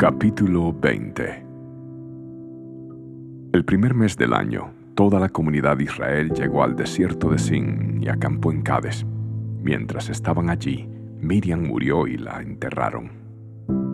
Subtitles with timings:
[0.00, 1.44] Capítulo 20
[3.52, 8.02] El primer mes del año, toda la comunidad de Israel llegó al desierto de Sin
[8.02, 9.04] y acampó en Cades.
[9.62, 10.88] Mientras estaban allí,
[11.20, 13.10] Miriam murió y la enterraron.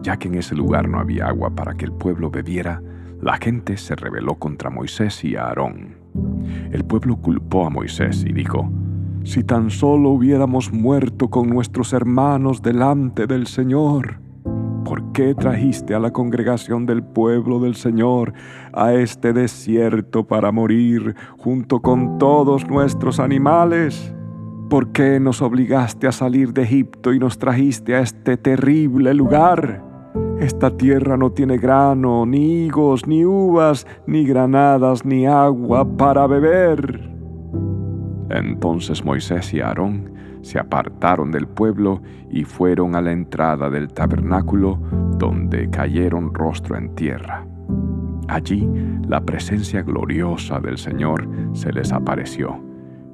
[0.00, 2.82] Ya que en ese lugar no había agua para que el pueblo bebiera,
[3.20, 5.96] la gente se rebeló contra Moisés y Aarón.
[6.72, 8.72] El pueblo culpó a Moisés y dijo,
[9.22, 14.29] Si tan solo hubiéramos muerto con nuestros hermanos delante del Señor.
[14.90, 18.32] ¿Por qué trajiste a la congregación del pueblo del Señor
[18.72, 24.12] a este desierto para morir junto con todos nuestros animales?
[24.68, 29.80] ¿Por qué nos obligaste a salir de Egipto y nos trajiste a este terrible lugar?
[30.40, 37.09] Esta tierra no tiene grano, ni higos, ni uvas, ni granadas, ni agua para beber.
[38.30, 40.12] Entonces Moisés y Aarón
[40.42, 44.78] se apartaron del pueblo y fueron a la entrada del tabernáculo,
[45.18, 47.46] donde cayeron rostro en tierra.
[48.28, 48.68] Allí
[49.06, 52.62] la presencia gloriosa del Señor se les apareció,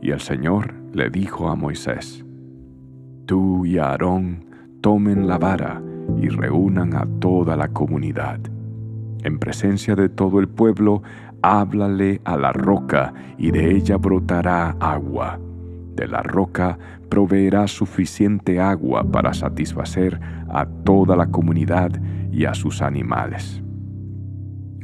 [0.03, 2.25] y el Señor le dijo a Moisés,
[3.25, 4.45] Tú y Aarón
[4.83, 5.83] tomen la vara,
[6.19, 8.39] y reúnan a toda la comunidad.
[9.25, 11.03] En presencia de todo el pueblo,
[11.43, 15.39] háblale a la roca y de ella brotará agua.
[15.95, 21.91] De la roca proveerá suficiente agua para satisfacer a toda la comunidad
[22.31, 23.63] y a sus animales.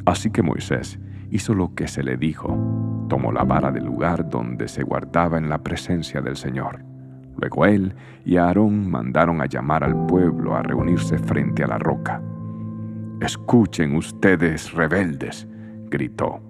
[0.05, 0.98] Así que Moisés
[1.30, 5.48] hizo lo que se le dijo, tomó la vara del lugar donde se guardaba en
[5.48, 6.92] la presencia del Señor
[7.36, 12.23] Luego él y Aarón mandaron a llamar al pueblo a reunirse frente a la roca.
[13.20, 15.48] Escuchen ustedes, rebeldes,
[15.93, 16.41] gritó.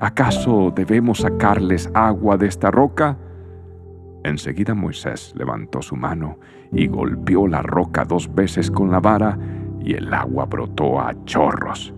[0.00, 3.18] ¿Acaso debemos sacarles agua de esta roca?
[4.22, 6.38] Enseguida Moisés levantó su mano
[6.72, 9.38] y golpeó la roca dos veces con la vara
[9.80, 11.92] y el agua brotó a chorros.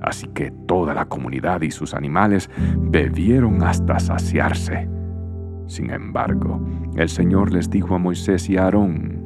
[0.00, 4.88] Así que toda la comunidad y sus animales bebieron hasta saciarse.
[5.66, 6.60] Sin embargo,
[6.96, 9.17] el Señor les dijo a Moisés y a Aarón,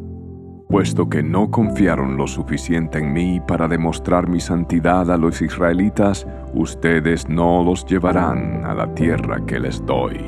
[0.72, 6.26] Puesto que no confiaron lo suficiente en mí para demostrar mi santidad a los israelitas,
[6.54, 10.18] ustedes no los llevarán a la tierra que les doy.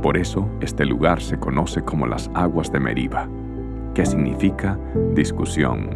[0.00, 3.28] Por eso este lugar se conoce como las aguas de Meriba,
[3.92, 4.78] que significa
[5.14, 5.90] discusión,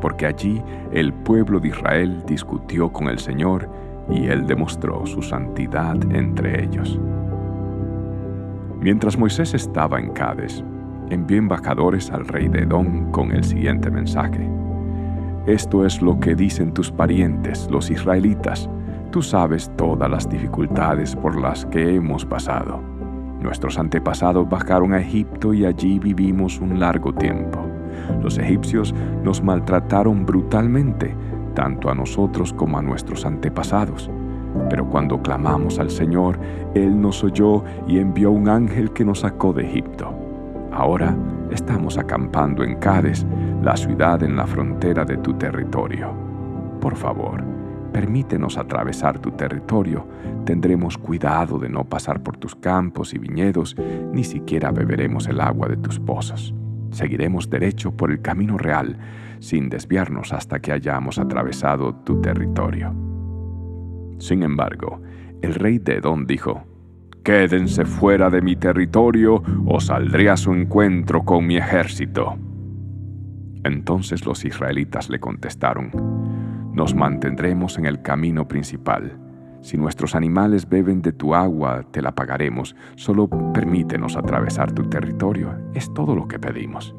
[0.00, 3.68] porque allí el pueblo de Israel discutió con el Señor
[4.08, 6.98] y Él demostró su santidad entre ellos.
[8.80, 10.64] Mientras Moisés estaba en Cades,
[11.10, 14.48] envió embajadores al rey de Edom con el siguiente mensaje.
[15.46, 18.68] Esto es lo que dicen tus parientes, los israelitas.
[19.10, 22.82] Tú sabes todas las dificultades por las que hemos pasado.
[23.40, 27.60] Nuestros antepasados bajaron a Egipto y allí vivimos un largo tiempo.
[28.22, 31.14] Los egipcios nos maltrataron brutalmente,
[31.54, 34.10] tanto a nosotros como a nuestros antepasados.
[34.68, 36.38] Pero cuando clamamos al Señor,
[36.74, 40.27] Él nos oyó y envió un ángel que nos sacó de Egipto.
[40.78, 41.12] Ahora
[41.50, 43.26] estamos acampando en Cades,
[43.64, 46.14] la ciudad en la frontera de tu territorio.
[46.80, 47.42] Por favor,
[47.92, 50.06] permítenos atravesar tu territorio.
[50.44, 53.74] Tendremos cuidado de no pasar por tus campos y viñedos,
[54.12, 56.54] ni siquiera beberemos el agua de tus pozos.
[56.92, 59.00] Seguiremos derecho por el camino real,
[59.40, 62.94] sin desviarnos hasta que hayamos atravesado tu territorio.
[64.18, 65.02] Sin embargo,
[65.42, 66.62] el rey de Edom dijo,
[67.28, 72.38] Quédense fuera de mi territorio o saldré a su encuentro con mi ejército.
[73.64, 75.90] Entonces los israelitas le contestaron,
[76.72, 79.18] Nos mantendremos en el camino principal.
[79.60, 82.74] Si nuestros animales beben de tu agua, te la pagaremos.
[82.96, 85.54] Solo permítenos atravesar tu territorio.
[85.74, 86.96] Es todo lo que pedimos.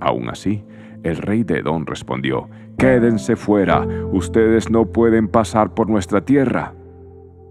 [0.00, 0.64] Aún así,
[1.02, 2.48] el rey de Edom respondió,
[2.78, 6.72] Quédense fuera, ustedes no pueden pasar por nuestra tierra.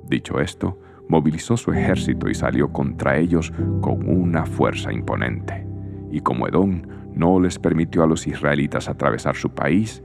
[0.10, 5.66] Dicho esto, movilizó su ejército y salió contra ellos con una fuerza imponente.
[6.12, 6.82] Y como Edom
[7.14, 10.02] no les permitió a los israelitas atravesar su país,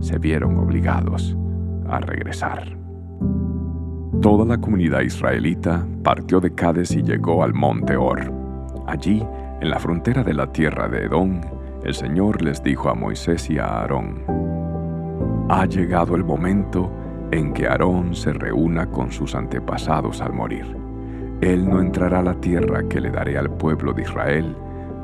[0.00, 1.36] se vieron obligados
[1.88, 2.76] a regresar.
[4.20, 8.32] Toda la comunidad israelita partió de Cades y llegó al monte Or.
[8.86, 9.24] Allí,
[9.60, 11.40] en la frontera de la tierra de Edom,
[11.84, 14.22] el Señor les dijo a Moisés y a Aarón,
[15.48, 16.90] Ha llegado el momento
[17.32, 20.76] en que Aarón se reúna con sus antepasados al morir.
[21.40, 24.54] Él no entrará a la tierra que le daré al pueblo de Israel,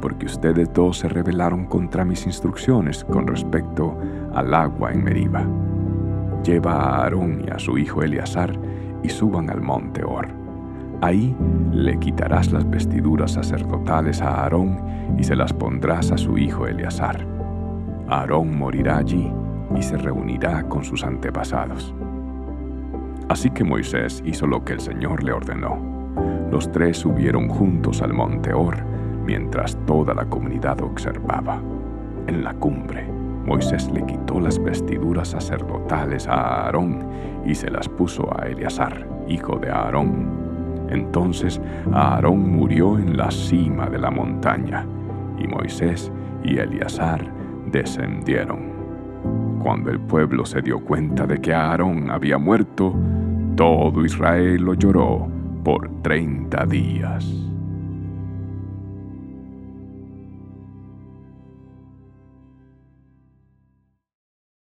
[0.03, 3.97] porque ustedes dos se rebelaron contra mis instrucciones con respecto
[4.35, 5.45] al agua en Meriba.
[6.45, 8.57] Lleva a Aarón y a su hijo Eleazar
[9.03, 10.29] y suban al monte Or.
[11.01, 11.35] Ahí
[11.73, 17.27] le quitarás las vestiduras sacerdotales a Aarón y se las pondrás a su hijo Eleazar.
[18.09, 19.33] Aarón morirá allí
[19.75, 21.95] y se reunirá con sus antepasados.
[23.29, 25.79] Así que Moisés hizo lo que el Señor le ordenó.
[26.51, 28.83] Los tres subieron juntos al monte Or,
[29.25, 31.61] mientras toda la comunidad observaba.
[32.27, 33.07] En la cumbre,
[33.45, 37.07] Moisés le quitó las vestiduras sacerdotales a Aarón
[37.45, 40.87] y se las puso a Eleazar, hijo de Aarón.
[40.91, 41.61] Entonces
[41.93, 44.87] Aarón murió en la cima de la montaña,
[45.39, 46.11] y Moisés
[46.43, 47.31] y Eleazar
[47.71, 48.78] descendieron.
[49.69, 52.95] Cuando el pueblo se dio cuenta de que Aarón había muerto,
[53.55, 55.29] todo Israel lo lloró
[55.63, 57.48] por treinta días.